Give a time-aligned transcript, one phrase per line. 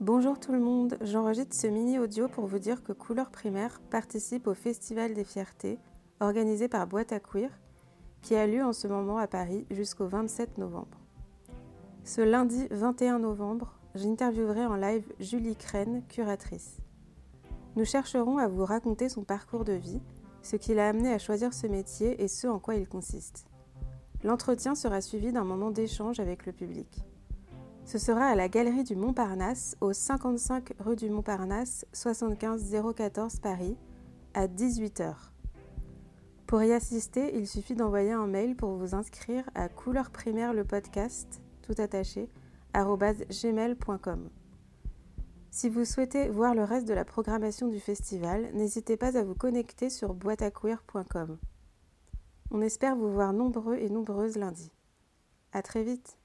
[0.00, 4.46] Bonjour tout le monde, j'enregistre ce mini audio pour vous dire que Couleur Primaire participe
[4.46, 5.78] au Festival des Fiertés
[6.20, 7.50] organisé par Boîte à Queer
[8.22, 10.98] qui a lieu en ce moment à Paris jusqu'au 27 novembre.
[12.02, 16.78] Ce lundi 21 novembre, j'interviewerai en live Julie Crène, curatrice.
[17.76, 20.00] Nous chercherons à vous raconter son parcours de vie,
[20.40, 23.44] ce qui l'a amené à choisir ce métier et ce en quoi il consiste.
[24.24, 27.04] L'entretien sera suivi d'un moment d'échange avec le public.
[27.90, 33.76] Ce sera à la Galerie du Montparnasse, au 55 rue du Montparnasse, 75 014 Paris,
[34.32, 35.12] à 18h.
[36.46, 40.62] Pour y assister, il suffit d'envoyer un mail pour vous inscrire à couleur primaire le
[40.62, 42.28] podcast, tout attaché,
[42.72, 44.30] gmail.com.
[45.50, 49.34] Si vous souhaitez voir le reste de la programmation du festival, n'hésitez pas à vous
[49.34, 51.38] connecter sur boîteaqueer.com.
[52.52, 54.70] On espère vous voir nombreux et nombreuses lundi.
[55.52, 56.19] À très vite!